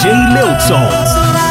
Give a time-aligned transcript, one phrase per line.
[0.00, 1.47] g 六走